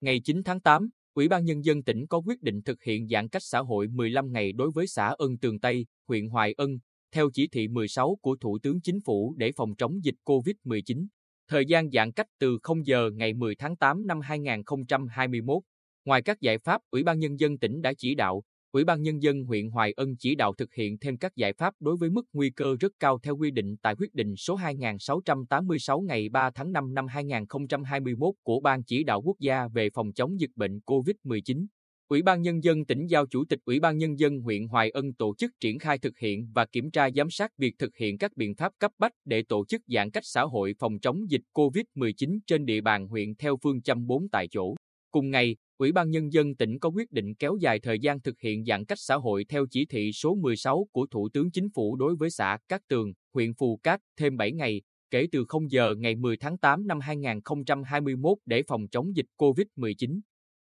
Ngày 0.00 0.20
9 0.24 0.42
tháng 0.44 0.60
8, 0.60 0.88
Ủy 1.14 1.28
ban 1.28 1.44
Nhân 1.44 1.64
dân 1.64 1.82
tỉnh 1.82 2.06
có 2.06 2.18
quyết 2.18 2.42
định 2.42 2.62
thực 2.62 2.82
hiện 2.82 3.08
giãn 3.08 3.28
cách 3.28 3.42
xã 3.44 3.58
hội 3.58 3.88
15 3.88 4.32
ngày 4.32 4.52
đối 4.52 4.70
với 4.70 4.86
xã 4.86 5.14
Ân 5.18 5.38
Tường 5.38 5.60
Tây, 5.60 5.86
huyện 6.08 6.28
Hoài 6.28 6.54
Ân, 6.56 6.78
theo 7.12 7.30
chỉ 7.34 7.48
thị 7.48 7.68
16 7.68 8.18
của 8.22 8.36
Thủ 8.40 8.58
tướng 8.62 8.80
Chính 8.80 9.00
phủ 9.00 9.34
để 9.36 9.52
phòng 9.56 9.74
chống 9.78 10.04
dịch 10.04 10.14
COVID-19. 10.24 11.06
Thời 11.48 11.66
gian 11.66 11.90
giãn 11.90 12.12
cách 12.12 12.26
từ 12.38 12.58
0 12.62 12.86
giờ 12.86 13.10
ngày 13.14 13.34
10 13.34 13.54
tháng 13.54 13.76
8 13.76 14.06
năm 14.06 14.20
2021. 14.20 15.62
Ngoài 16.04 16.22
các 16.22 16.40
giải 16.40 16.58
pháp, 16.58 16.80
Ủy 16.90 17.02
ban 17.02 17.18
Nhân 17.18 17.40
dân 17.40 17.58
tỉnh 17.58 17.82
đã 17.82 17.92
chỉ 17.98 18.14
đạo, 18.14 18.42
Ủy 18.72 18.84
ban 18.84 19.02
Nhân 19.02 19.22
dân 19.22 19.44
huyện 19.44 19.70
Hoài 19.70 19.92
Ân 19.92 20.16
chỉ 20.16 20.34
đạo 20.34 20.52
thực 20.54 20.74
hiện 20.74 20.98
thêm 20.98 21.16
các 21.16 21.36
giải 21.36 21.52
pháp 21.52 21.74
đối 21.80 21.96
với 21.96 22.10
mức 22.10 22.26
nguy 22.32 22.50
cơ 22.50 22.76
rất 22.80 22.92
cao 23.00 23.18
theo 23.22 23.36
quy 23.36 23.50
định 23.50 23.76
tại 23.82 23.94
quyết 23.98 24.14
định 24.14 24.36
số 24.36 24.54
2686 24.54 26.00
ngày 26.00 26.28
3 26.28 26.50
tháng 26.54 26.72
5 26.72 26.94
năm 26.94 27.06
2021 27.06 28.34
của 28.42 28.60
Ban 28.60 28.84
Chỉ 28.84 29.04
đạo 29.04 29.22
Quốc 29.22 29.36
gia 29.40 29.68
về 29.68 29.90
phòng 29.90 30.12
chống 30.12 30.40
dịch 30.40 30.50
bệnh 30.56 30.80
COVID-19. 30.86 31.66
Ủy 32.08 32.22
ban 32.22 32.42
Nhân 32.42 32.64
dân 32.64 32.84
tỉnh 32.84 33.06
giao 33.06 33.26
Chủ 33.26 33.44
tịch 33.44 33.58
Ủy 33.64 33.80
ban 33.80 33.98
Nhân 33.98 34.18
dân 34.18 34.40
huyện 34.40 34.66
Hoài 34.68 34.90
Ân 34.90 35.14
tổ 35.14 35.34
chức 35.34 35.52
triển 35.60 35.78
khai 35.78 35.98
thực 35.98 36.18
hiện 36.18 36.48
và 36.54 36.66
kiểm 36.66 36.90
tra 36.90 37.10
giám 37.10 37.30
sát 37.30 37.50
việc 37.58 37.74
thực 37.78 37.96
hiện 37.96 38.18
các 38.18 38.36
biện 38.36 38.54
pháp 38.54 38.72
cấp 38.78 38.92
bách 38.98 39.12
để 39.24 39.42
tổ 39.48 39.64
chức 39.64 39.82
giãn 39.86 40.10
cách 40.10 40.24
xã 40.26 40.42
hội 40.42 40.74
phòng 40.78 40.98
chống 40.98 41.30
dịch 41.30 41.42
COVID-19 41.54 42.38
trên 42.46 42.64
địa 42.64 42.80
bàn 42.80 43.08
huyện 43.08 43.34
theo 43.34 43.56
phương 43.62 43.82
châm 43.82 44.06
4 44.06 44.28
tại 44.28 44.48
chỗ. 44.50 44.74
Cùng 45.10 45.30
ngày, 45.30 45.56
Ủy 45.78 45.92
ban 45.92 46.10
Nhân 46.10 46.32
dân 46.32 46.54
tỉnh 46.54 46.78
có 46.78 46.88
quyết 46.88 47.12
định 47.12 47.34
kéo 47.34 47.56
dài 47.60 47.80
thời 47.80 47.98
gian 47.98 48.20
thực 48.20 48.40
hiện 48.40 48.64
giãn 48.64 48.84
cách 48.84 48.98
xã 49.00 49.14
hội 49.14 49.44
theo 49.48 49.66
chỉ 49.70 49.86
thị 49.86 50.12
số 50.12 50.34
16 50.34 50.86
của 50.92 51.06
Thủ 51.10 51.28
tướng 51.32 51.50
Chính 51.50 51.70
phủ 51.74 51.96
đối 51.96 52.16
với 52.16 52.30
xã 52.30 52.58
Cát 52.68 52.88
Tường, 52.88 53.12
huyện 53.34 53.54
Phù 53.54 53.80
Cát 53.82 54.00
thêm 54.16 54.36
7 54.36 54.52
ngày, 54.52 54.82
kể 55.10 55.26
từ 55.32 55.44
0 55.48 55.70
giờ 55.70 55.94
ngày 55.98 56.16
10 56.16 56.36
tháng 56.36 56.58
8 56.58 56.86
năm 56.86 57.00
2021 57.00 58.38
để 58.46 58.62
phòng 58.62 58.88
chống 58.88 59.16
dịch 59.16 59.26
COVID-19. 59.36 60.20